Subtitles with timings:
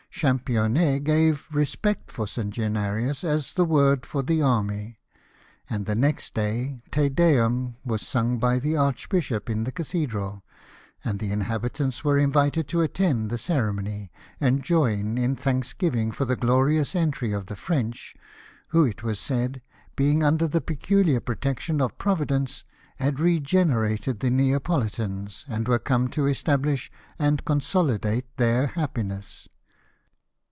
[0.13, 2.53] Championet gave "respect for St.
[2.53, 4.99] Januarius," as the word for the army;
[5.67, 10.43] and the next day Te Dev/ni was sung by the archbishop in the cathedral,
[11.03, 13.87] and the inhabitants were invited to attend 176 LIFE OF NELSON.
[13.87, 18.15] the ceremony, and join in thanksgiving for the glorious entry of the French,
[18.67, 19.61] who, it was said,
[19.95, 22.63] being under the pecuHar protection of Providence,
[22.97, 29.47] had regenerated the Neapolitans, and were come to estabhsh and consolidate their liappiness.